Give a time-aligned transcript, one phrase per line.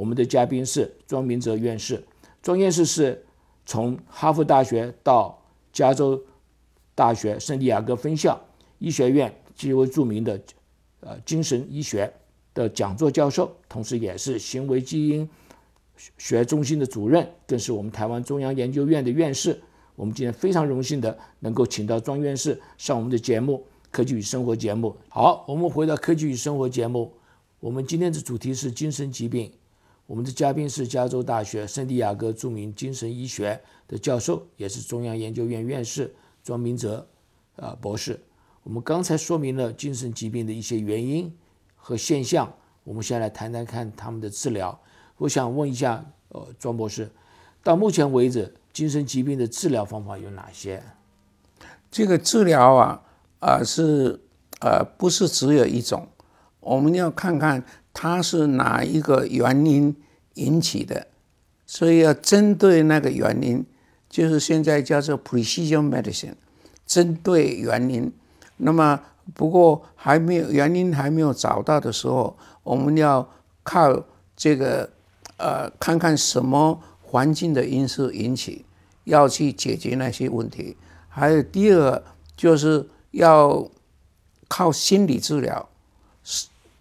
[0.00, 2.02] 我们的嘉宾是庄明哲院士。
[2.42, 3.22] 庄院士是
[3.66, 5.38] 从哈佛大学到
[5.74, 6.18] 加州
[6.94, 8.40] 大学圣地亚哥分校
[8.78, 10.40] 医学院极为著名的
[11.00, 12.10] 呃精神医学
[12.54, 15.28] 的讲座教授，同时也是行为基因
[16.16, 19.60] 学中心的主任，更是我们台湾中央研究院的院士。
[19.96, 24.96] 我们今天非常荣幸的能够请到庄院士上我们的节目《科技与生活》节目。
[25.10, 27.12] 好，我们回到《科技与生活》节目。
[27.60, 29.52] 我们今天的主题是精神疾病。
[30.10, 36.12] 我们的嘉宾是加州大学圣地亚哥著名精神医学的教授，也是中央研究院院士
[36.42, 37.06] 庄明哲，
[37.54, 38.18] 啊博士。
[38.64, 41.32] 我们刚才说明了精神疾病的一些原因
[41.76, 44.80] 和现象，我们先来谈谈看他们的治疗。
[45.16, 47.08] 我想问一下，呃，庄博士，
[47.62, 50.82] 到目前为止，精神疾病的治疗方法有哪些？
[51.88, 53.02] 这个治疗啊，
[53.38, 54.20] 啊是
[54.60, 56.08] 呃不是只有一种。
[56.58, 59.96] 我们要看看它是哪一个原因
[60.34, 61.06] 引起的，
[61.66, 63.64] 所以要针对那个原因，
[64.08, 66.34] 就是现在叫做 precision medicine，
[66.86, 68.12] 针对原因。
[68.58, 69.00] 那么
[69.34, 73.28] 不过还没有原因还没有找到的时候，我们要
[73.62, 74.04] 靠
[74.36, 74.90] 这个
[75.36, 78.64] 呃看看什么环境的因素引起，
[79.04, 80.76] 要去解决那些问题。
[81.08, 82.02] 还有第二
[82.36, 83.68] 就是要
[84.48, 85.68] 靠心理治疗。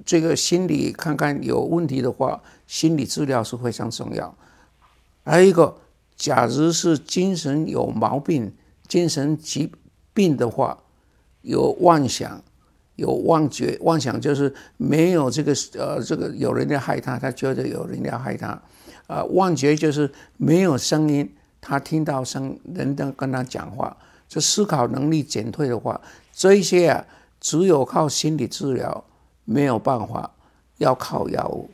[0.05, 4.37] 这个心理看看有问题的话，心理治疗是非常重要。
[5.23, 5.75] 还有一个，
[6.15, 8.53] 假如是精神有毛病、
[8.87, 9.71] 精神疾
[10.13, 10.77] 病的话，
[11.41, 12.39] 有妄想、
[12.95, 18.61] 有妄觉，妄想就是没有这个呃，这个有人要害他，他觉得有人要害他。
[19.07, 21.27] 啊，妄觉就是没有声音，
[21.59, 23.97] 他听到声人在跟他讲话，
[24.27, 25.99] 这思考能力减退的话，
[26.31, 27.03] 这一些啊，
[27.39, 29.03] 只有靠心理治疗。
[29.45, 30.31] 没有办法，
[30.77, 31.71] 要靠药物，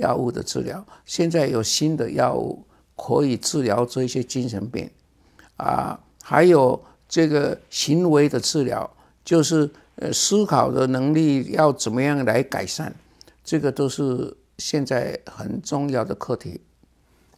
[0.00, 0.84] 药物的治疗。
[1.04, 2.64] 现在有新的药物
[2.96, 4.90] 可以治疗这些精神病，
[5.56, 8.88] 啊，还有这个行为的治疗，
[9.24, 12.94] 就是呃思考的能力要怎么样来改善，
[13.42, 16.60] 这个都是现在很重要的课题。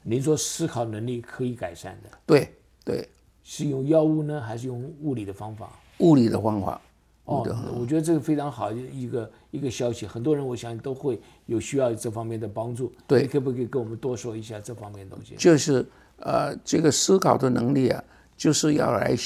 [0.03, 2.11] 您说思考能力可以改善的？
[2.27, 2.53] 对
[2.85, 3.09] 对，
[3.45, 5.71] 是用药物呢，还是用物理的方法？
[5.99, 6.81] 物理的方法。
[7.25, 7.47] 哦，
[7.79, 12.93] 我觉得这个非常好一个一个消息，很多人我想都会有需要这方面的帮助。
[13.07, 15.37] 对，你可不可以跟我们多说一下这方面的东西？
[15.37, 18.03] 就是呃，这个思考的能力啊，
[18.37, 19.17] 就是要来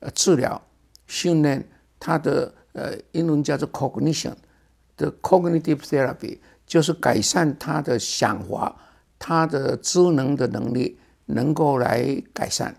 [0.00, 0.60] 呃治疗
[1.06, 1.64] 训练
[2.00, 4.34] 他的呃英文叫做 cognition
[4.96, 8.74] 的 cognitive therapy，就是改善他的想法、
[9.16, 12.74] 他的智能的能力，能够来改善。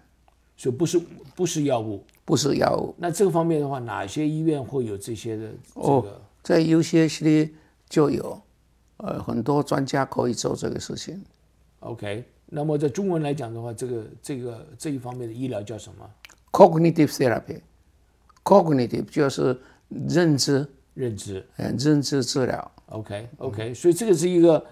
[0.58, 1.02] 所以不是
[1.34, 2.04] 不是药物。
[2.26, 2.94] 不是药物。
[2.98, 5.50] 那这个方面的话，哪些医院会有这些的？
[5.76, 6.04] 哦，
[6.42, 7.52] 在 UCSD
[7.88, 8.42] 就有，
[8.98, 11.24] 呃，很多专家可以做这个事情。
[11.82, 16.10] OK，那么在中文来讲的话，这个这个这一方面的医疗叫什么
[16.52, 17.62] ？Cognitive therapy。
[18.44, 19.60] Cognitive 就是
[19.90, 22.72] 认知，认知，嗯，认知治疗。
[22.88, 24.64] OK，OK，所以这个是一个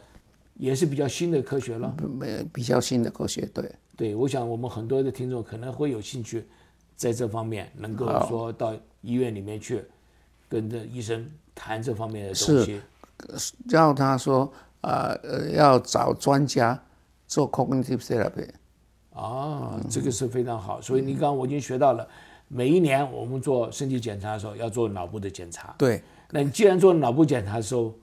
[0.55, 1.95] 也是比较新的科学了。
[2.19, 3.71] 没，比较新的科学，对。
[3.95, 6.45] 对，我想我们很多的听众可能会有兴趣。
[6.95, 9.83] 在这方面，能够说到医院里面去，
[10.47, 12.81] 跟着医生谈这方面的东西，
[13.67, 16.81] 叫他说啊，呃，要找专家
[17.27, 18.47] 做 cognitive therapy。
[19.13, 20.81] 啊，这个是非常好。
[20.81, 22.07] 所以你刚刚我已经学到了，
[22.47, 25.75] 每一年我们做身体检查的时候要做脑部的检查。
[25.77, 26.01] 对。
[26.31, 27.93] 那你既然做脑部检查的时候，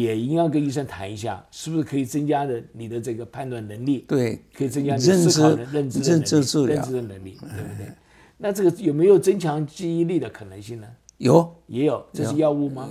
[0.00, 4.04] 也应该跟医生谈一下，是不是可以增加的你的这个判断能力？
[4.08, 6.36] 对，可以增加你思考的认知、认知
[6.66, 7.92] 认知的能力，对不对？
[8.38, 10.86] 那这个有没有增强记忆力的可能性呢？
[11.18, 12.04] 有，也有。
[12.12, 12.88] 这是药物吗？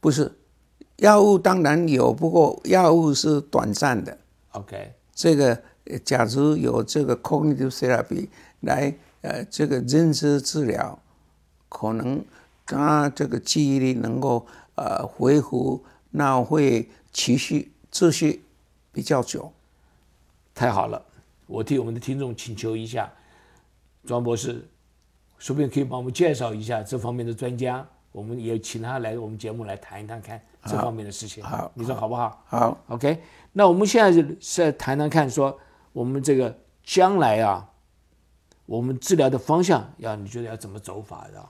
[0.00, 0.30] 不是，
[0.96, 4.18] 药物当然有，不过药物是短暂的。
[4.50, 5.62] OK，这个
[6.04, 8.28] 假如有这个 cognitive therapy
[8.60, 10.98] 来，呃，这个认知治疗，
[11.68, 12.22] 可能
[12.66, 18.44] 他这个记忆力能够呃恢复，那会持续持续
[18.92, 19.52] 比较久。
[20.54, 21.04] 太好了，
[21.46, 23.12] 我替我们的听众请求一下，
[24.04, 24.68] 庄博士。
[25.38, 31.42] 说不定可以帮我们介绍一下这方面的专家，我们也请他来我们节目来谈一谈看这方面的事情。
[31.42, 32.44] 好你说好不好？
[32.46, 33.22] 好，OK，
[33.52, 35.58] 那我们现在是是谈谈看，说
[35.94, 37.70] 我们这个将来啊，
[38.66, 41.48] 我们治疗的方向要你觉得要怎么走法的？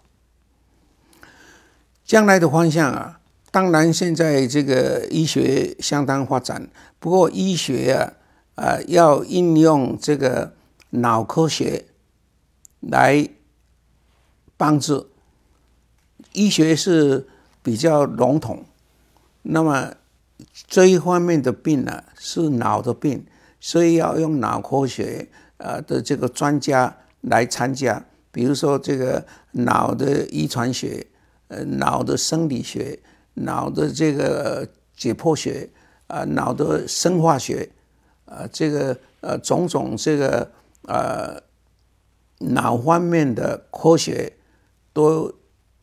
[2.05, 3.20] 将来的方向啊，
[3.51, 6.69] 当然现在这个医学相当发展，
[6.99, 8.13] 不过医学啊，
[8.55, 10.55] 啊、要应用这个
[10.91, 11.87] 脑科学
[12.81, 13.29] 来
[14.57, 15.09] 帮助。
[16.33, 17.27] 医学是
[17.63, 18.65] 比较笼统，
[19.43, 19.95] 那么
[20.69, 23.27] 这一方面的病呢、是脑的病，
[23.59, 31.07] 所以要用脑科学呃的这个专家来参加，比如说这个脑的遗传学。
[31.53, 32.97] 呃，脑的生理学、
[33.35, 35.69] 脑的这个解剖学
[36.07, 37.71] 啊、脑的生化学
[38.27, 40.51] 啊、这个呃种种这个
[40.83, 41.41] 呃
[42.39, 44.33] 脑方面的科学，
[44.93, 45.33] 都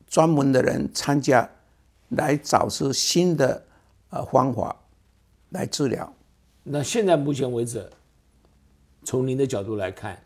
[0.07, 1.49] 专门的人参加，
[2.09, 3.65] 来找出新的
[4.09, 4.75] 呃方法
[5.49, 6.13] 来治疗。
[6.63, 7.89] 那现在目前为止，
[9.03, 10.23] 从您的角度来看，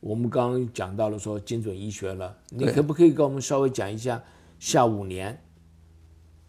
[0.00, 4.22] 我们刚刚讲到了说精准医学了，你可不可以跟我们稍微讲一下
[4.58, 5.42] 下五年、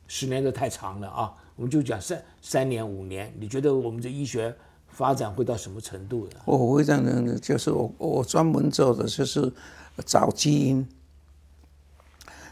[0.07, 1.33] 十年都太长了啊？
[1.55, 4.55] 我们就讲三三年、五年，你觉得我们这医学
[4.87, 6.37] 发展会到什么程度的？
[6.45, 9.51] 我会这样的，就是我我专门做的就是
[10.05, 10.87] 找基因，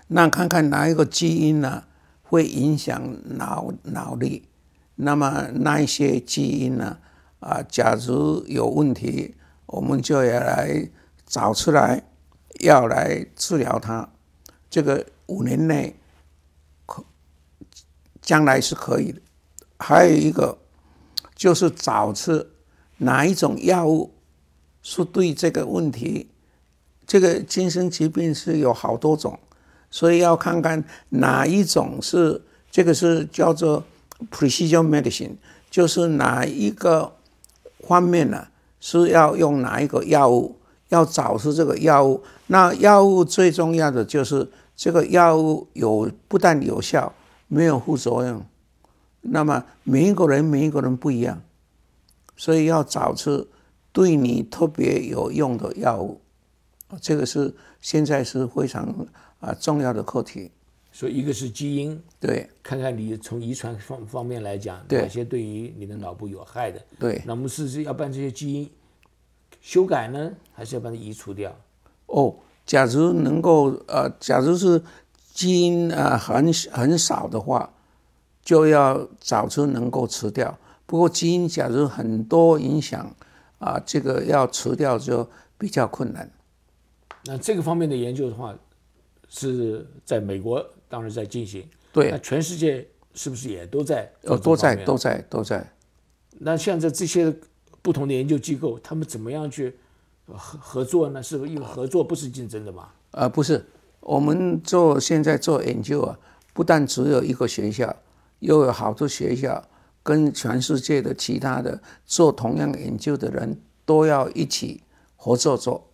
[0.07, 1.83] 那看看哪一个基因呢、
[2.23, 4.47] 会影响脑脑力，
[4.95, 6.97] 那么那一些基因呢
[7.39, 9.35] 啊，假如有问题，
[9.65, 10.89] 我们就要来
[11.25, 12.03] 找出来，
[12.61, 14.09] 要来治疗它。
[14.69, 15.95] 这个五年内
[18.23, 19.21] 将来是可以的。
[19.77, 20.57] 还有一个
[21.35, 22.43] 就是找出
[22.97, 24.11] 哪一种药物
[24.81, 26.29] 是对这个问题，
[27.05, 29.37] 这个精神疾病是有好多种，
[29.91, 32.41] 所以要看看哪一种是
[32.71, 33.83] 这个是叫做
[34.31, 35.35] precision medicine，
[35.69, 37.13] 就是哪一个
[37.79, 38.47] 方面呢
[38.79, 40.55] 是要用哪一个药物，
[40.89, 42.23] 要找出这个药物。
[42.47, 47.13] 那药物最重要的就是这个药物有不但有效，
[47.47, 48.45] 没有副作用。
[49.21, 51.41] 那么每一个人每一个人不一样，
[52.35, 53.47] 所以要找出
[53.91, 56.19] 对你特别有用的药物，
[56.99, 59.07] 这个是现在是非常
[59.39, 60.51] 啊重要的课题。
[60.91, 66.79] 所以一个是基因，对看看你从遗传方方面来讲，哪些对于你的脑部有害的。
[66.99, 68.69] 对那我们是是要把这些基因
[69.59, 71.55] 修改呢，还是要把它移除掉？
[72.05, 72.35] 哦，
[72.65, 74.83] 假如能够呃，假如是
[75.33, 77.73] 基因啊、呃、很很少的话，
[78.43, 80.57] 就要找出能够吃掉。
[80.85, 83.13] 不过基因假如很多影响
[83.57, 85.27] 啊、这个要吃掉就
[85.57, 86.29] 比较困难。
[87.25, 88.53] 那这个方面的研究的话，
[89.29, 95.65] 是在美国当然在进行，对那全世界是不是也都在呃，都在都在都在。
[96.39, 97.33] 那现在这些
[97.81, 99.73] 不同的研究机构，他们怎么样去
[100.25, 101.23] 呃合合作呢？
[101.23, 102.89] 是不是因为合作不是竞争的嘛？
[103.11, 103.65] 呃，不是，
[104.05, 106.19] 我们做现在做研究啊，
[106.53, 107.95] 不但只有一个学校，
[108.39, 109.63] 又有好多学校
[110.03, 114.83] 跟全世界的其他的做同样研究的人都要一起
[115.15, 115.89] 合作做。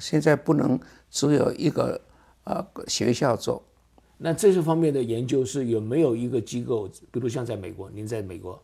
[0.00, 0.78] 现在不能
[1.08, 2.00] 只有一个
[2.42, 3.62] 呃学校做，
[4.18, 8.60] 那这些方面的研究是有没有一个机构，比如像在美国，您在美国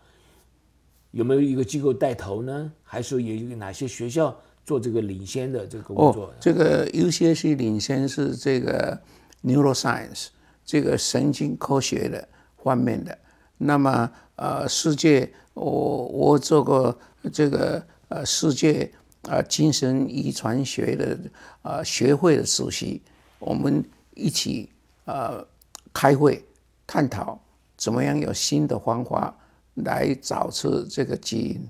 [1.13, 2.73] 有没有一个机构带头呢？
[2.83, 9.01] 还是有一个哪些学校做这个领先的这个工作哦？，这个 UCSC 领先是这个
[9.43, 10.29] neuroscience
[10.65, 12.29] 这个神经科学的
[12.63, 13.19] 方面的。
[13.59, 16.97] 那么呃，世界我我做过
[17.33, 18.91] 这个呃世界
[19.23, 21.19] 呃精神遗传学的
[21.63, 23.01] 呃学会的主席，
[23.39, 24.69] 我们一起
[25.05, 25.47] 呃
[25.93, 26.45] 开会
[26.87, 27.41] 探讨
[27.77, 29.37] 怎么样有新的方法
[29.75, 31.69] 来找出这个基因。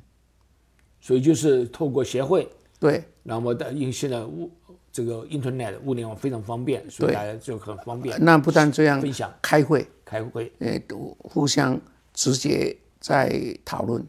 [1.00, 2.48] 所以就是透过协会，
[2.82, 4.50] 对那么的因为现在物
[4.90, 9.86] 这个 Internet 物联网非常方便，所以大家就很方便那不但这样分享开会。
[10.04, 10.52] 开会。
[10.58, 11.80] 呃，都互相
[12.12, 14.04] 直接在讨论。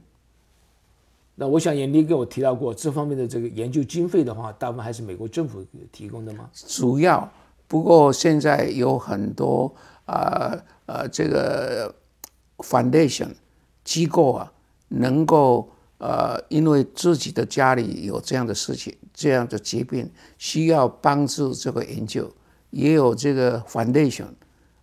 [1.35, 6.49] 那我想严迪给我提到过这方面的这个研究经费的话，大部分还是美国政府提供的吗？
[6.53, 7.31] 主要，
[7.67, 9.71] 不过现在有很多
[10.05, 11.93] 啊呃这个
[12.57, 13.29] foundation
[13.83, 14.51] 机构啊，
[14.89, 15.69] 能够
[16.03, 22.29] 呃因为自己的家里有这样的事情、这样的疾病，需要帮助这个研究，
[22.71, 24.27] 也有这个 foundation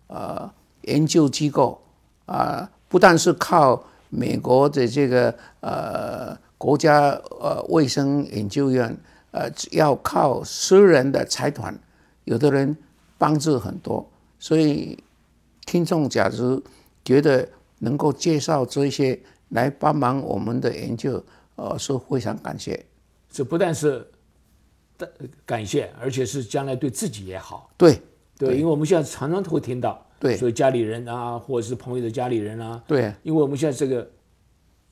[0.07, 0.51] 呃
[0.81, 1.79] 研究机构
[2.25, 7.09] 啊、不但是靠美国的这个呃国家
[7.39, 8.97] 呃卫生研究院，
[9.31, 11.77] 呃要靠私人的财团，
[12.23, 12.75] 有的人
[13.19, 14.09] 帮助很多，
[14.39, 14.97] 所以
[15.65, 16.63] 听众假如
[17.05, 17.47] 觉得
[17.79, 19.19] 能够介绍这些
[19.51, 21.23] 来帮忙我们的研究，
[21.55, 22.85] 呃，是非常感谢。
[23.29, 24.05] 这不但是
[24.97, 25.09] 的
[25.45, 27.71] 感谢，而且是将来对自己也好。
[27.77, 28.01] 对
[28.37, 34.09] 对，因为我们现在常常都会听到，对所以家里人啊，或者是朋友的家里人啊，对因为我们现在这个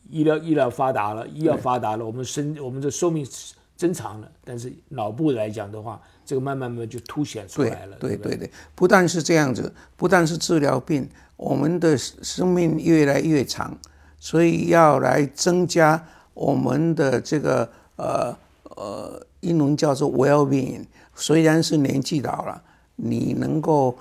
[0.10, 3.28] 医疗医疗发达了，医药发达了，我们生我们的寿命
[3.76, 7.98] 增长了，但是脑部来讲的话，这个慢慢慢就凸显出来了。
[7.98, 13.78] 不对对对，不但是这样子，不但是治疗病，我们的生命越来越长，
[14.20, 18.38] 所以要来增加我们的这个呃
[18.76, 20.86] 呃英文叫做 well-being。
[21.16, 22.62] 虽然是年纪老了，
[22.96, 23.98] 你能够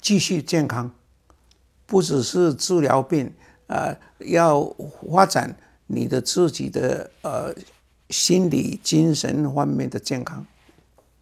[0.00, 0.90] 继续健康，
[1.86, 3.32] 不只是治疗病，
[3.66, 4.62] 呃，要
[5.10, 5.54] 发展
[5.86, 7.54] 你的自己的呃
[8.08, 10.46] 心理、精神方面的健康。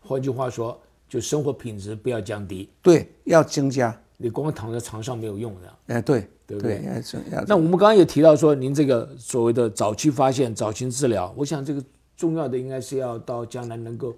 [0.00, 3.96] 换句话说，就生活品质不要降低，对，要增加。
[4.16, 5.94] 你光躺在床上没有用的。
[5.94, 11.82] 哎，对，对不对那我们刚刚也提到说，您这个所谓的早期发现、早期治疗，我想这个
[12.16, 14.12] 重要的应该是要到将来能够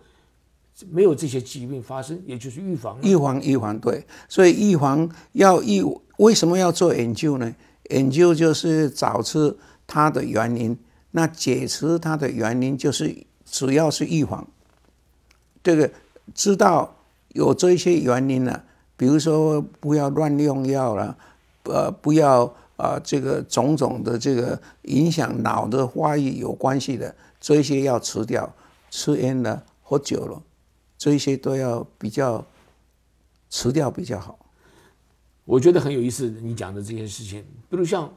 [0.90, 2.98] 没有这些疾病发生，也就是预防。
[3.02, 5.84] 预防预防对，所以预防要预
[6.16, 7.54] 为什么要做研究呢？
[7.90, 10.78] 研究就是找出它的原因，
[11.10, 14.48] 那解除它的原因就是主要是预防。
[15.62, 15.90] 这个
[16.34, 16.96] 知道
[17.34, 18.64] 有这些原因了，
[18.96, 21.16] 比如说不要乱用药了，
[21.64, 22.44] 呃，不要
[22.76, 28.52] 啊、呃这个种种的这个影响脑的发育有关系的，这些要吃掉，
[28.90, 30.42] 吃烟了、喝酒了，
[30.98, 32.44] 这些都要比较
[33.50, 34.38] 吃掉比较好。
[35.44, 38.12] 我觉得很有意思，你讲的这些事情，比如像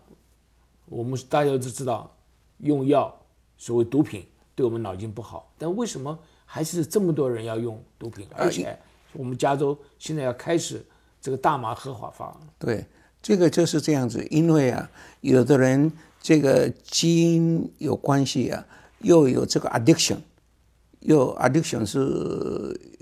[0.86, 2.16] 我们大家都知道，
[2.60, 3.14] 用药
[3.58, 8.28] 所谓毒品对我们脑筋不好，但为什么还是这么多人要用毒品？
[8.36, 8.78] 而且
[9.14, 10.86] 我们加州现在要开始
[11.20, 12.86] 这个大麻合法化，对，
[13.26, 14.88] 这个就是这样子，因为啊，
[15.22, 15.92] 有的人
[16.22, 18.64] 这个基因有关系啊，
[19.00, 20.18] 又有这个 addiction，
[21.00, 22.00] 又 addiction 是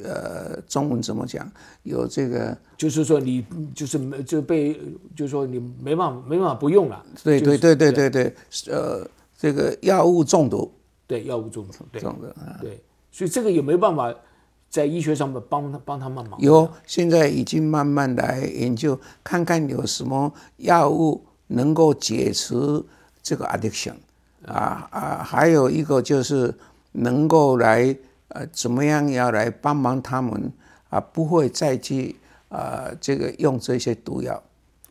[0.01, 1.45] 呃中文怎么讲？
[1.83, 4.79] 有这个就是说你就是没就被
[5.13, 8.09] 就是说你没办法没办法不用了，就是对对对对。
[8.09, 9.05] 对对，呃，
[9.37, 10.71] 这个药物中毒。
[11.05, 12.01] 对药物中毒，对。
[12.01, 14.15] 中毒啊，对，所以这个也没办法
[14.73, 16.41] 在医学上面帮他帮他们忙？
[16.41, 22.83] 有现在已经慢慢来研究，看看有什么药物能够解除
[23.21, 23.93] 这个 addiction
[24.47, 26.51] 啊啊，还有一个就是
[26.93, 27.95] 能够来
[28.29, 30.51] 呃怎么样要来帮忙他们
[30.89, 32.15] 啊，不会再去
[32.49, 34.41] 啊这个用这些毒药。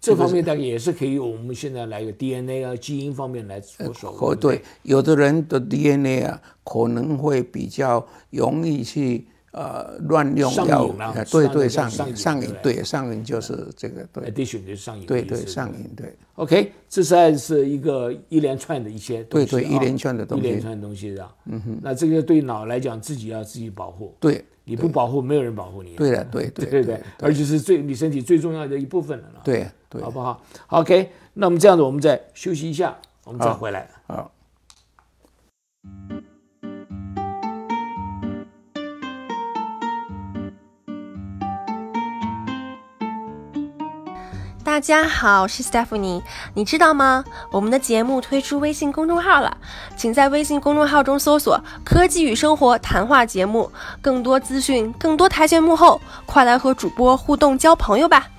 [0.00, 4.16] 这方面大概也是可以，我们现在来一个 DNA 啊基因方面来着手。
[4.20, 10.88] 哦，对，有的人的 DNA 啊可能会比较容易去呃乱用上药
[11.30, 15.22] 对对上上瘾瘾上瘾对上瘾就是这个对，addiction 就是上瘾对。
[15.22, 16.14] 对上瘾对。
[16.36, 21.32] OK，这实在是一个一连串的一些对对一连串的东西一连串的东西啊。
[21.44, 25.94] 嗯哼，那这个对脑来讲，自己要自己保护，对你不保护，没有人保护你。
[25.96, 27.02] 对的，对对对对？
[27.20, 29.24] 而且是最你身体最重要的一部分了。
[29.44, 33.88] 对对好不好？OK，那我们这样子，我们再休息一下，我们再回来。
[34.06, 34.32] 好。
[44.72, 46.22] 大家好，我是 Stephanie。
[46.54, 47.22] 你知道吗？
[47.50, 49.54] 我们的节目推出微信公众号了，
[49.98, 58.30] 请在微信公众号中搜索“科技与生活”谈话节目，更多资讯，更多台前幕后，快来和主播互动交朋友吧！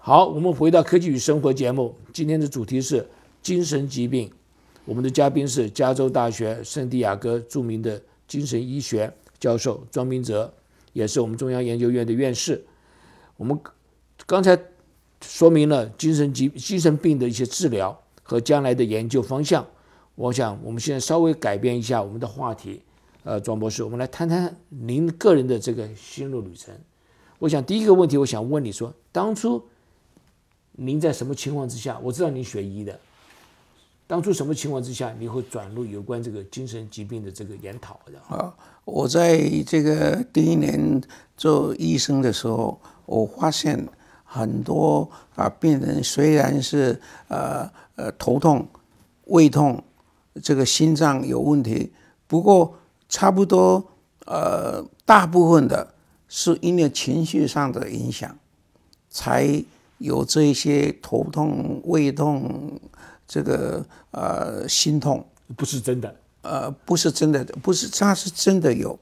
[0.00, 3.08] 好，我们回到科技与生活节目，今天的主题是
[3.42, 4.30] 精神疾病。
[4.84, 10.52] 我们的嘉宾是加州大学圣地亚哥著名的精神医学教授庄明哲，
[10.92, 12.64] 也是我们中央研究院的院士。
[13.36, 13.58] 我们
[14.26, 14.58] 刚才
[15.22, 19.66] 说明了精神疾精神病的一些治疗和将来的研究方向。
[20.14, 22.82] 我想我们现在稍微改变一下我们的话题，
[23.22, 26.74] 呃，庄博士，我们来谈谈您个人的这个心路旅程。
[27.38, 29.62] 我想第一个问题，我想问你说，当初
[30.72, 31.98] 您在什么情况之下？
[32.02, 33.00] 我知道您学医的，
[34.10, 38.18] 当初什么情况之下你会转入有关这个精神疾病的这个研讨的？
[38.36, 38.52] 啊，
[38.84, 41.00] 我在这个第一年
[41.36, 42.76] 做医生的时候，
[43.06, 43.86] 我发现
[44.24, 48.66] 很多啊病人虽然是呃呃头痛、
[49.26, 49.80] 胃痛，
[50.42, 51.92] 这个心脏有问题，
[52.26, 52.74] 不过
[53.08, 53.92] 差不多
[54.26, 55.94] 呃大部分的
[56.26, 58.36] 是因为情绪上的影响，
[59.08, 59.64] 才
[59.98, 62.80] 有这些头痛、胃痛，
[63.30, 65.24] 这个呃心痛，
[65.56, 66.12] 不是真的。
[66.42, 68.98] 呃，不是真的，不是他是真的有，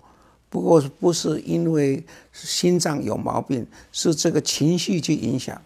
[0.50, 5.62] 不过不是因为心脏有毛病，是这个情绪去影响，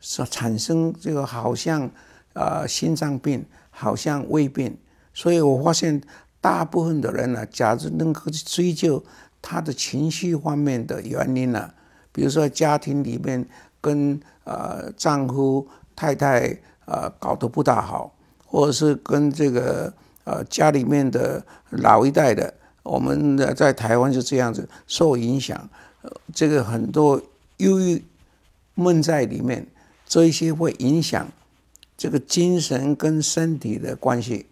[0.00, 1.88] 是产生这个好像
[2.32, 4.76] 呃心脏病，好像胃病，
[5.14, 6.02] 所以我发现
[6.40, 9.02] 大部分的人呢，假如能够去追究
[9.40, 11.72] 他的情绪方面的原因呢，
[12.10, 13.46] 比如说家庭里面
[13.80, 18.12] 跟呃丈夫太太呃搞得不大好，
[18.46, 19.92] 或者是跟这个。
[20.28, 21.40] 呃，家里面的
[21.70, 22.52] 老一代的，
[22.82, 25.70] 我们的在台湾是这样子受影响，
[26.34, 27.22] 这个很多
[27.58, 28.04] 忧郁
[28.74, 29.64] 闷在里面，
[30.04, 31.28] 这一些会影响
[31.96, 34.46] 这个精神跟身体的关系，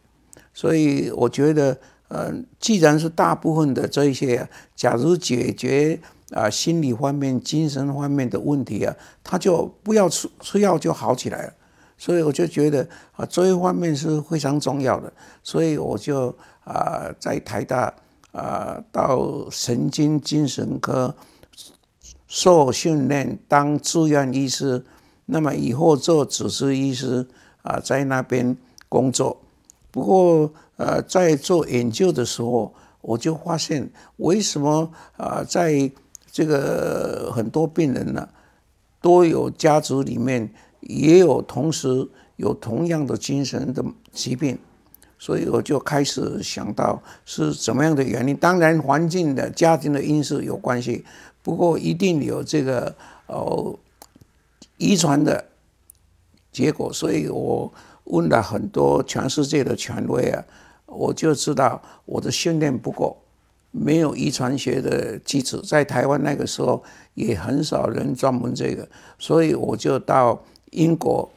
[0.52, 1.76] 所以我觉得，
[2.06, 5.98] 呃，既然是大部分的这一些啊，假如解决
[6.30, 11.52] 啊心理方面、精神方面的问题啊，他就不要吃吃药就好起来了。
[11.96, 15.12] 所以我就觉得啊，这一方面是非常重要的。
[15.42, 17.94] 所以我就啊，在台大
[18.32, 21.14] 啊，到神经精神科
[22.26, 24.84] 受训练当住院医师，
[25.26, 27.26] 那么以后做主治医师
[27.62, 28.56] 啊，在那边
[28.88, 29.40] 工作。
[29.90, 35.90] 不过呃，在做研究的时候，我就发现为什么啊，在
[36.30, 38.28] 这个很多病人呢，
[39.00, 40.52] 都有家族里面。
[40.86, 44.58] 也有同时有同样的精神的疾病，
[45.18, 48.36] 所以我就开始想到是怎么样的原因。
[48.36, 51.04] 当然，环境的家庭的因素有关系，
[51.42, 52.94] 不过一定有这个
[53.28, 53.78] 哦
[54.76, 55.44] 遗传的
[56.52, 56.92] 结果。
[56.92, 57.72] 所以我
[58.04, 60.44] 问了很多全世界的权威啊，
[60.86, 63.16] 我就知道我的训练不够，
[63.70, 65.62] 没有遗传学的基础。
[65.62, 66.82] 在台湾那个时候
[67.14, 68.86] 也很少人专门这个，
[69.18, 70.44] 所以我就到。
[70.74, 71.30] 英国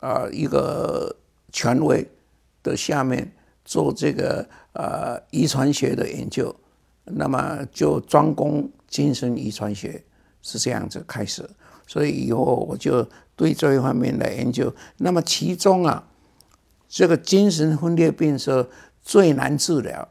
[0.00, 1.14] 啊，一个
[1.52, 2.08] 权威
[2.62, 3.30] 的下面
[3.64, 6.54] 做这个呃遗传学的研究，
[7.04, 10.02] 那么就专攻精神遗传学
[10.40, 11.48] 是这样子开始，
[11.86, 14.72] 所以以后我就对这一方面来研究。
[14.98, 16.06] 那么其中啊，
[16.88, 18.66] 这个精神分裂病是
[19.02, 20.08] 最难治疗，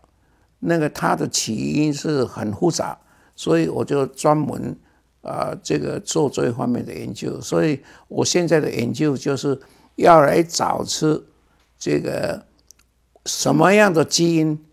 [0.60, 3.00] 那个它的起因是很复杂，
[3.36, 4.78] 所以我就专门。
[5.26, 9.60] 啊，这个做这一方面的研究，所以我现在的研究就是
[9.96, 11.24] 要来找出
[11.80, 12.46] 这个
[13.26, 14.64] 什么样的基因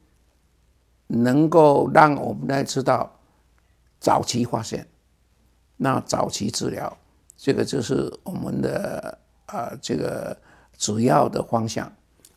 [1.06, 3.18] 能够让我们来知道
[3.98, 4.86] 早期发现，
[5.78, 6.98] 那早期治疗，
[7.36, 10.36] 这个就是我们的啊这个
[10.76, 11.90] 主要的方向。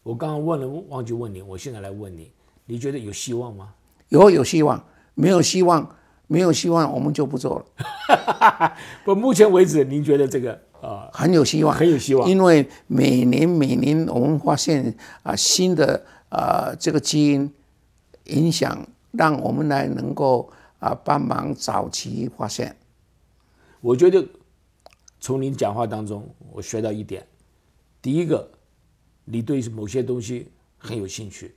[0.04, 2.32] 我刚刚问了，忘记问你，我现在来问你，
[2.66, 3.74] 你觉得有希望吗？
[4.08, 4.82] 有，有希望，
[5.16, 5.96] 没有希望。
[6.28, 8.76] 没有希望，我们就不做了。
[9.06, 12.30] 不，目前为止，您觉得这个啊很有希望，很有希望。
[12.30, 17.54] 因为每年每年我们发现啊新的啊这个基因
[18.26, 22.76] 影响，让我们来能够啊帮忙早期发现。
[23.82, 24.28] 我觉得
[25.20, 27.28] 从您讲话当中，我学到一点：
[28.02, 28.50] 第一个，
[29.26, 31.54] 你对某些东西很有兴趣，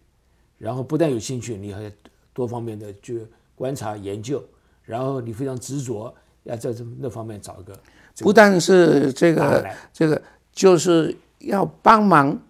[0.58, 1.90] 然后不但有兴趣，你还
[2.34, 4.44] 多方面的去观察研究。
[4.88, 7.78] 然后你非常执着，要在这那方面找一个，
[8.20, 10.20] 不但是这个这个，
[10.50, 12.40] 就是要帮忙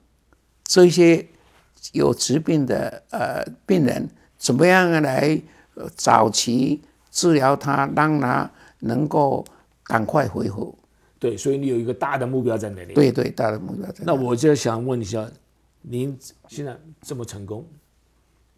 [0.62, 1.26] 这些
[1.92, 5.42] 有疾病的呃病人，怎么样来
[5.96, 8.48] 早期治疗他，让他
[8.78, 9.44] 能够
[9.82, 10.78] 赶快恢复。
[11.18, 12.94] 对，所以你有一个大的目标在那里。
[12.94, 14.04] 对对，大的目标在。
[14.04, 15.28] 那我就想问一下，
[15.82, 17.66] 您现在这么成功，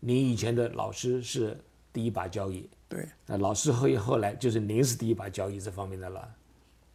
[0.01, 1.57] 您以前的老师是
[1.95, 2.69] 第一把交椅。
[2.91, 6.29] 对，那老师后后来就是您是第一把交椅这方面的了，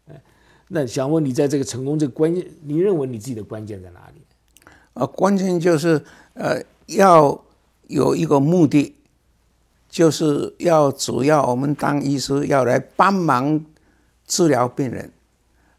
[0.10, 0.22] 哎，
[0.68, 4.22] 那想问你在这个成功这个关键，你认为你自己的关键在哪里？
[4.94, 6.04] 啊，关键就是
[6.34, 7.42] 呃要
[7.88, 8.94] 有一个目的，
[9.88, 13.66] 就是要主要我们当医师要来帮忙
[14.28, 15.10] 治疗病人。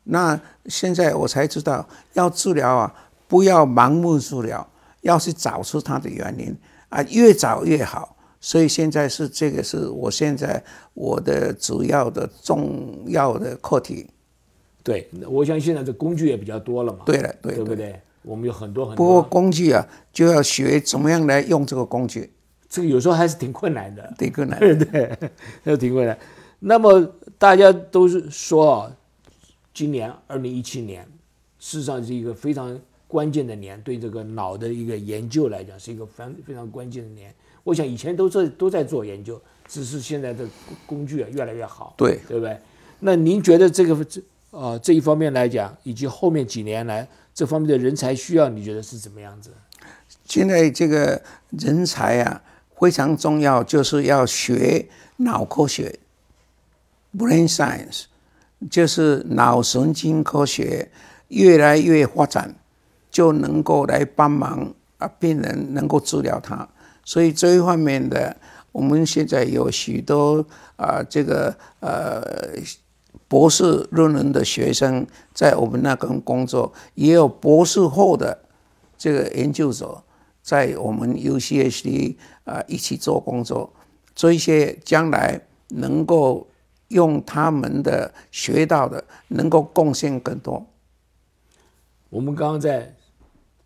[0.05, 2.95] 那现在我才知道，要治疗啊，
[3.29, 4.67] 不要盲目治疗，
[5.03, 6.57] 要去找出它的原因
[6.89, 8.16] 啊，越早越好。
[8.47, 10.63] 所以现在是这个是我现在
[10.95, 14.07] 我的主要的重要的课题。
[14.85, 17.01] 对，我想现在这工具也比较多了嘛。
[17.05, 18.01] 对了，对，对不对？
[18.23, 19.05] 我们有很多很多。
[19.05, 22.33] 不过工具啊，就要学怎么样来用这个工具。
[22.69, 24.15] 这个有时候还是挺困难的。
[24.17, 24.61] 挺困难。
[24.61, 25.19] 对 对，
[25.65, 26.17] 还挺困难。
[26.61, 27.05] 那么
[27.39, 28.97] 大家都是说啊，
[29.75, 31.05] 今年二零一七年，
[31.59, 37.35] 事实上是一个非常关键的年，对这个脑的一个研究来讲，是一个非常非常关键的年。
[37.63, 40.47] 我想以前都在都在做研究，只是现在的
[40.87, 42.59] 工具啊越来越好，对对不对？
[43.01, 49.51] 那您觉得这个这呃这一方面来讲，以及后面几年来这方面的人才需要，你觉得是怎么样子？
[50.25, 52.43] 现在这个人才啊
[52.79, 54.87] 非常重要，就是要学
[55.19, 55.99] 脑科学
[57.17, 58.05] （brain science），
[58.71, 60.91] 就是脑神经科学
[61.29, 62.55] 越来越发展，
[63.17, 66.69] 就能够来帮忙啊病人能够治疗他。
[67.03, 68.37] 所以这一方面的，
[68.73, 70.45] 我们现在有许多
[70.77, 72.23] 啊这个呃
[73.27, 78.39] 博士论文的学生在我们那边工作，也有博士后的
[78.99, 80.03] 这个研究者。
[80.43, 83.73] 在我们 UCHD 啊一起做工作，
[84.15, 86.47] 这一些将来能够
[86.89, 90.65] 用他们的学到的，能够贡献更多。
[92.11, 92.95] 我们刚刚在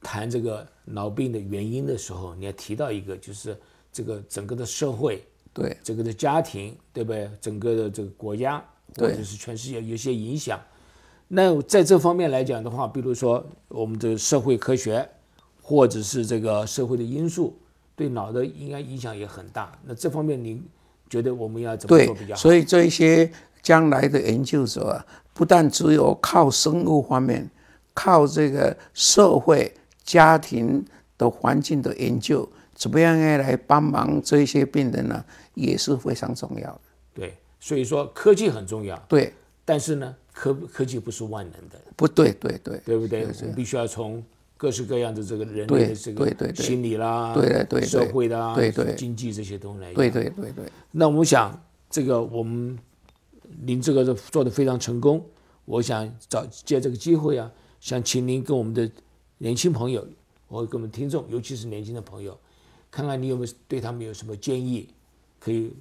[0.03, 3.57] 谈这个脑病的原因的时候，你还提到一个，就是
[3.93, 7.31] 这个整个的社会，对整个的家庭，对不对？
[7.41, 8.65] 整个的这个国家
[8.97, 10.61] 或者是全世界有些影响。
[11.29, 15.09] 那在这方面来讲的话，比如说我们的社会科学。
[15.63, 17.57] 或者是这个社会的因素
[17.95, 19.71] 对脑的应该影响也很大。
[19.85, 20.61] 那这方面您
[21.09, 22.41] 觉得我们要怎么做比较好？
[22.41, 23.31] 所以这一些
[23.63, 25.01] 将来的研究者，
[25.33, 27.49] 不但只有靠生物方面，
[27.95, 29.73] 靠这个社会
[30.11, 30.85] 家庭
[31.19, 35.25] 的环境的研究，怎么样来帮忙这些病人呢？
[35.55, 36.81] 也是非常重要的。
[37.15, 38.97] 对，所以说科技很重要。
[39.09, 39.33] 对，
[39.65, 41.79] 但是呢，科科技不是万能的。
[41.95, 43.23] 不对，对对，对不对？
[43.23, 44.23] 我们必须要从。
[44.61, 49.95] 各式各样的这个人类的这个心理啦，对对对社会的啊，对对经济这些东西来。
[49.95, 50.67] 对对对对。
[50.91, 52.79] 那我想这个我们
[53.65, 55.25] 您这个做的非常成功，
[55.65, 58.87] 我想找借这个机会啊，想请您跟我们的
[59.43, 60.07] 年轻朋友，
[60.49, 62.39] 我跟我们听众，尤其是年轻的朋友，
[62.91, 64.89] 看看你有没有对他们有什么建议，
[65.39, 65.75] 可以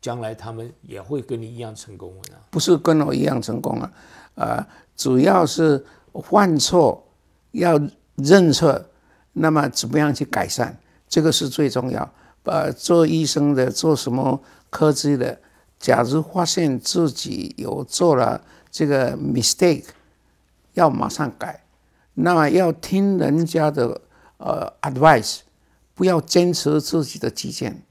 [0.00, 2.40] 将来他们也会跟你一样成功啊？
[2.50, 3.92] 不是跟我一样成功啊，
[4.34, 7.06] 啊，主要是犯错。
[7.52, 7.76] 要
[8.14, 8.80] 认错，
[9.32, 10.78] 那么怎么样去改善？
[11.08, 12.08] 这个是最重要。
[12.44, 14.40] 呃，做医生的，做什么
[14.70, 15.40] 科技的，
[15.80, 18.40] 假如发现自己有做了
[18.70, 19.86] 这个 mistake，
[20.74, 21.64] 要马上改。
[22.22, 24.00] 那么要听人家的
[24.38, 25.40] 呃 advice，
[25.94, 27.82] 不要坚持自己的己见。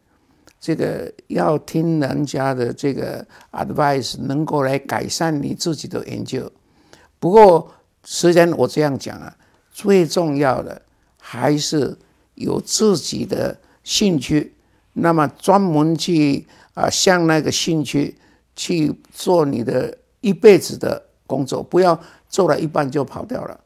[0.60, 6.52] 这个要听人家的这个 advice，能够来改善你自己的研究。
[7.20, 7.72] 不过，
[8.04, 9.36] 虽然我这样讲啊。
[9.72, 10.82] 最重要的
[11.18, 11.98] 还是
[12.36, 14.54] 有自己的兴趣，
[14.92, 18.18] 那么专门去啊，向那个兴趣
[18.58, 23.58] 去做你的一辈子的工作，不要做了一半就跑掉了。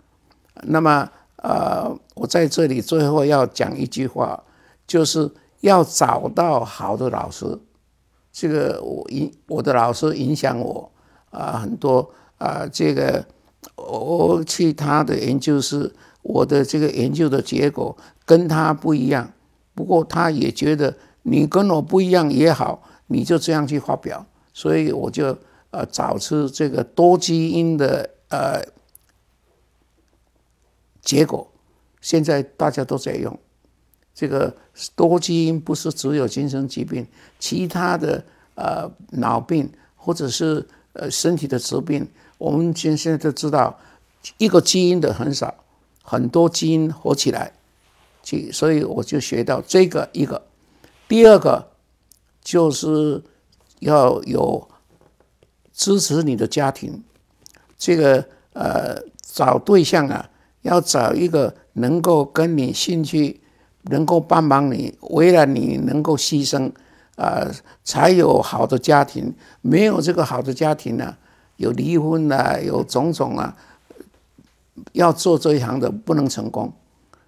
[0.61, 4.43] 那么，呃，我在这里最后要讲一句话，
[4.87, 5.29] 就是
[5.61, 7.59] 要找到好的老师。
[8.31, 10.91] 这个我影我的老师影响我
[11.29, 13.25] 啊很多啊，这个。
[13.77, 15.89] 我去他的研究室，
[16.21, 19.31] 我的这个研究的结果跟他不一样，
[19.73, 25.37] 不过他也觉得你跟我不一样也好，你就这样去发表，所以我就
[25.71, 28.61] 呃找出这个多基因的呃
[31.03, 31.47] 结果，
[32.01, 33.37] 现在大家都在用
[34.15, 34.55] 这个
[34.95, 37.05] 多基因，不是只有精神疾病，
[37.37, 42.07] 其他的呃脑病或者是呃身体的疾病。
[42.37, 43.77] 我们现现在都知道，
[44.37, 45.53] 一个基因的很少，
[46.01, 47.53] 很多基因合起来，
[48.23, 50.41] 去，所以我就学到这个一个。
[51.07, 51.71] 第二个
[52.41, 53.21] 就是
[53.79, 54.67] 要有
[55.73, 57.03] 支持你的家庭，
[57.77, 60.29] 这个呃找对象啊，
[60.63, 63.39] 要找一个能够跟你兴趣，
[63.83, 66.71] 能够帮忙你，为了你能够牺牲，
[67.15, 67.47] 啊，
[67.83, 69.33] 才有好的家庭。
[69.61, 71.15] 没有这个好的家庭呢？
[71.57, 73.55] 有离婚啊，有种种啊，
[74.93, 76.73] 要做这一行的不能成功，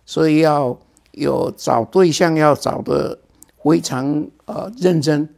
[0.03, 0.75] 所以要
[1.11, 3.19] 有找对象要找的
[3.63, 5.29] 非常呃认真，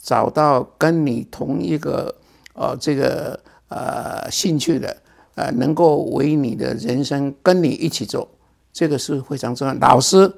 [0.00, 2.14] 找到跟你同一个
[2.54, 4.96] 呃这个呃兴趣的
[5.34, 8.28] 呃能够为你的人生跟你一起走，
[8.72, 9.74] 这个是非常重要。
[9.74, 10.32] 老师、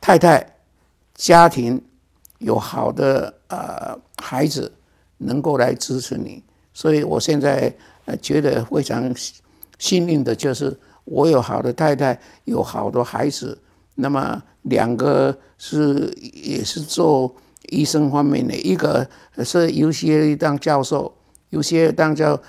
[0.00, 0.56] 太太、
[1.14, 1.80] 家庭
[2.38, 4.72] 有好的呃孩子
[5.18, 6.42] 能够来支持你。
[6.72, 7.72] 所以，我现在
[8.04, 9.14] 呃觉得非常
[9.78, 13.58] 幸运的，就是我有好的太太，有好多孩子。
[13.96, 17.32] 那么两个是也是做
[17.70, 19.08] 医生方面的，一个
[19.44, 21.14] 是有些当教授，
[21.50, 22.40] 有些当教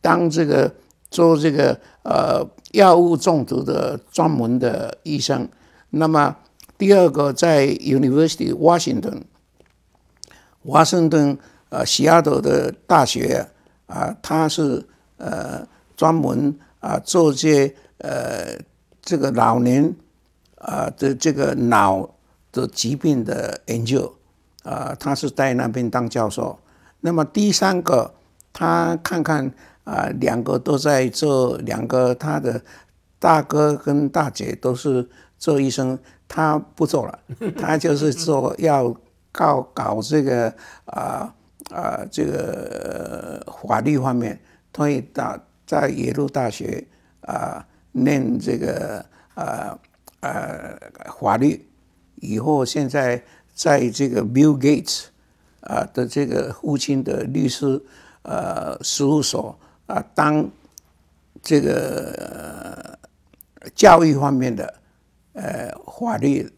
[0.00, 0.74] 当这个
[1.10, 5.48] 做这个呃药物中毒的专门的医生。
[5.90, 6.36] 那么
[6.78, 9.22] 第二个在 University Washington，
[10.64, 11.38] 华盛顿。
[11.72, 13.46] 呃，西雅图的大学
[13.86, 14.84] 啊，他是
[15.18, 15.64] 呃
[15.96, 18.58] 专门啊做这呃
[19.00, 19.94] 这个老年
[20.56, 22.10] 啊的这个脑
[22.50, 24.12] 的疾病的研究
[24.64, 26.58] 啊，他是在那边当教授。
[27.02, 28.12] 那么第三个，
[28.52, 29.54] 他看看
[29.90, 32.62] 啊，两个都在做，两个他的
[33.18, 35.98] 大哥跟大姐都是做医生，
[36.28, 37.18] 他不做了，
[37.58, 38.94] 他就是做要
[39.32, 41.34] 搞搞这个啊
[41.70, 44.38] 啊这个法律方面，
[44.76, 46.86] 所以大在耶鲁大学
[47.22, 49.76] 啊念这个啊
[50.20, 50.30] 啊
[51.18, 51.66] 法律，
[52.16, 53.20] 以后现在
[53.52, 55.06] 在这个 Bill Gates。
[55.62, 57.82] 啊的这个父亲的律师
[58.22, 59.54] 呃事务所
[59.90, 60.48] 啊，当
[61.42, 62.98] 这个
[63.74, 64.74] 教育方面的
[65.32, 66.48] 呃法律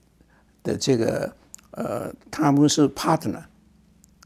[0.63, 1.35] 的这个
[1.71, 3.43] 呃他们是 partner，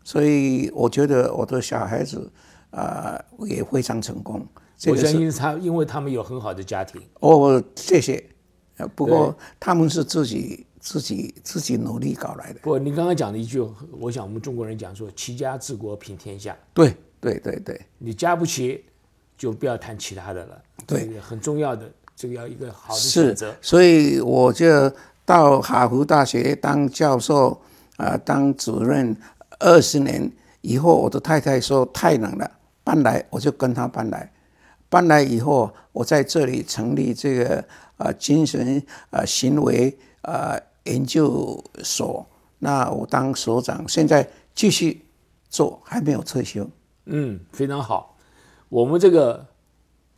[0.02, 2.30] 所以我觉得我的小孩子
[2.70, 4.44] 啊也非常成功。
[4.86, 7.00] 我相信他，因为他们有很好的家庭。
[7.20, 8.30] 哦，谢谢。
[8.78, 10.66] 呃，不过他们是自己。
[10.78, 12.60] 自己自己努力搞来的。
[12.62, 13.60] 不，你刚刚讲的一句，
[13.98, 16.56] 我想我们中国人讲说“齐家治国平天下”。
[16.72, 18.84] 对对对对，你家不齐，
[19.36, 20.62] 就不要谈其他的了。
[20.86, 23.54] 对，很重要的，这个要一个好的选择。
[23.60, 24.92] 所以我就
[25.24, 27.60] 到哈佛大学当教授
[27.96, 29.16] 啊，当主任
[29.58, 32.50] 二十年以后，我的太太说太冷了，
[32.84, 34.32] 搬来我就跟她搬来。
[34.88, 37.64] 搬来以后，我在这里成立这个
[37.96, 40.58] 啊精神啊行为啊。
[40.86, 42.24] 研究所，
[42.60, 45.04] 那我当所长，现在继续
[45.50, 46.64] 做，还没有退休。
[47.06, 48.15] 嗯，非常好。
[48.76, 49.42] 我们这个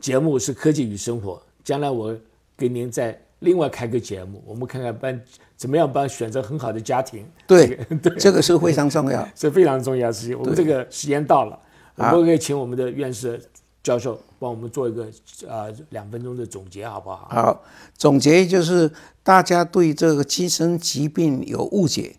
[0.01, 2.13] 节目是科技与生活，将来我
[2.57, 5.21] 给您再另外开个节目，我们看看帮
[5.57, 7.25] 怎么样帮选择很好的家庭。
[7.47, 7.69] 对
[8.03, 10.37] 对，这个是非常重要， 是非常重要的事情。
[10.37, 11.57] 我们这个时间到了，
[11.95, 13.41] 我们可以请我们的院士。
[13.81, 15.07] 教授，帮我们做一个
[15.47, 17.29] 呃两分钟的总结，好不好？
[17.31, 17.63] 好，
[17.97, 18.91] 总结就是
[19.23, 22.17] 大家对这个精神疾病有误解，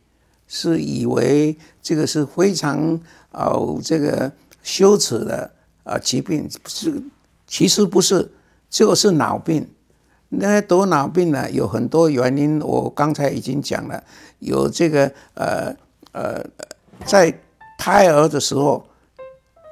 [0.47, 2.99] 是以为这个是非常
[3.32, 4.32] 哦这个
[4.63, 5.52] 羞耻的
[5.89, 7.02] 啊疾病，是
[7.47, 8.32] 其实不是，
[8.69, 9.67] 这个是脑病。
[10.30, 14.04] 那得脑病呢有很多原因，我刚才已经讲了，
[14.39, 15.75] 有这个呃
[16.12, 16.43] 呃
[17.06, 17.34] 在
[17.78, 18.86] 胎儿的时候。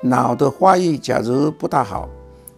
[0.04, 2.08] 脑的发育假如不大好，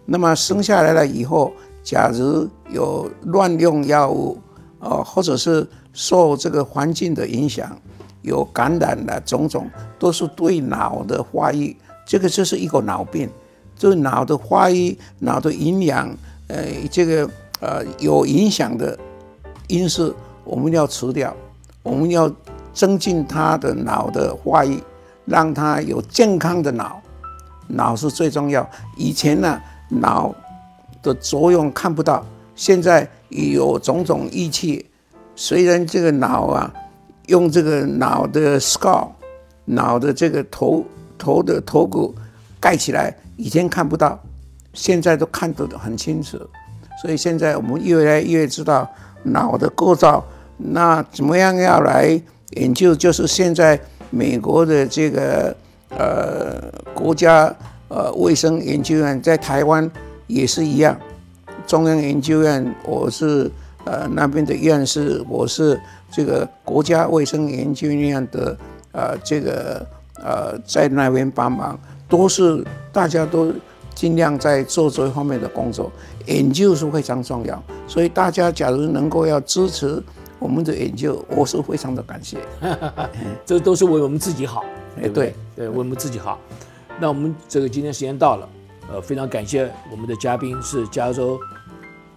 [0.04, 1.50] 那么生下来了以后，
[1.82, 4.38] 假如有乱用药物，
[4.78, 7.74] 哦，或者是受这个环境的影响，
[8.20, 13.30] 有感染的种种，都是对脑的发育，这个就是一个脑病。
[13.80, 16.14] 对脑的发育、脑的营养，
[16.48, 17.28] 呃，这个
[17.60, 18.96] 呃有影响的
[19.68, 20.14] 因素，
[20.44, 21.34] 我们要除掉，
[21.82, 22.30] 我们要
[22.74, 24.78] 增进他的脑的发育，
[25.24, 27.00] 让他有健康的脑。
[27.68, 28.68] 脑是最重要。
[28.96, 30.34] 以前呢，脑
[31.02, 32.22] 的作用看不到，
[32.54, 34.84] 现在有种种仪器。
[35.36, 36.70] 虽然这个脑啊，
[37.28, 39.08] 用这个脑的 skull，
[39.64, 40.84] 脑的这个头
[41.16, 42.14] 头的头骨
[42.58, 44.18] 盖起来，以前看不到，
[44.72, 46.38] 现在都看得很清楚。
[47.00, 48.88] 所以现在我们越来越知道
[49.22, 50.24] 脑的构造。
[50.56, 52.94] 那怎么样要来研究？
[52.94, 55.56] 就是现在美国的这个。
[55.92, 57.52] 呃，国家
[57.88, 59.90] 呃卫生研究院在台湾
[60.28, 60.96] 也是一样，
[61.66, 63.50] 中央研究院我是
[63.84, 68.56] 呃那边的院士，我是这个国家卫生研究院的
[68.92, 69.84] 呃这个
[70.22, 71.76] 呃在那边帮忙，
[72.10, 73.50] 都是大家都
[73.94, 75.90] 尽量在做这方面的工作，
[76.26, 80.02] 研究是非常重要，所以大家假如能够要支持
[80.38, 82.38] 我们的研究，我是非常的感谢，
[83.46, 84.64] 这都是为我们自己好。
[85.00, 86.38] 哎，对对，为我们自己好。
[86.98, 88.48] 那我们这个今天时间到了，
[88.92, 91.38] 呃，非常感谢我们的嘉宾是加州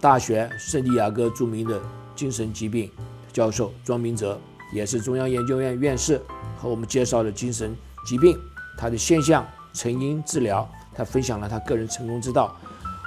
[0.00, 1.80] 大学圣地亚哥著名的
[2.16, 2.90] 精神疾病
[3.32, 4.38] 教授庄明哲，
[4.74, 6.20] 也是中央研究院院士，
[6.60, 8.36] 和我们介绍了精神疾病
[8.76, 12.56] 它的现象、成因、治疗，他分享了他个人成功之道。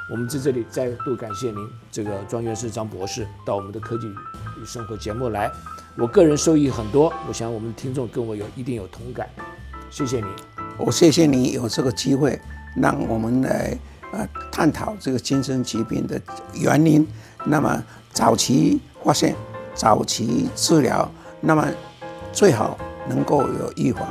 [0.09, 1.57] 我们在这里再度感谢您，
[1.91, 5.51] 这个庄院士张博士到我们的科技与生活节目来。
[5.97, 9.27] 我个人受益很多，我想我们的听众跟我有一定有同感，
[9.89, 10.27] 谢谢你。
[10.77, 12.39] 我谢谢你有这个机会，
[12.75, 13.77] 让我们来
[14.13, 16.21] 呃探讨这个精神疾病的
[16.53, 17.05] 原因，
[17.45, 19.35] 那么早期发现、
[19.73, 21.09] 早期治疗，
[21.41, 21.67] 那么
[22.31, 22.77] 最好
[23.09, 24.07] 能够有预防。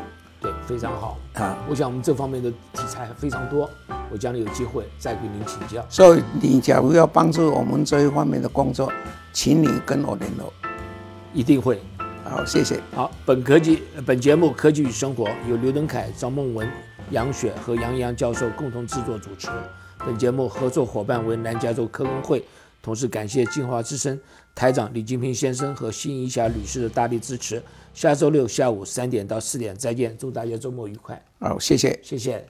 [0.47, 1.59] 对，非常好啊！
[1.69, 3.69] 我想我们这方面的题材非常多，
[4.13, 5.85] 我将来有机会再给您请教。
[5.89, 8.93] 所以你假如要帮助我们这一方面的工作，
[9.33, 10.53] 请你跟我联络。
[11.35, 11.81] 一定会，
[12.23, 12.81] 好，谢谢。
[12.95, 16.69] 好，本科技本节目《科技与生活》由刘登凯、张梦文、
[17.11, 19.49] 杨雪和杨洋教授共同制作主持，
[20.07, 22.45] 本节目合作伙伴为南加州科工会，
[22.81, 24.17] 同时感谢进化之声
[24.55, 27.61] 台长李金平先生和辛怡霞女士的大力支持。
[27.97, 31.99] 下周六下午三点到四点再见，祝大家周末愉快，好，谢谢。
[32.03, 32.47] 谢谢。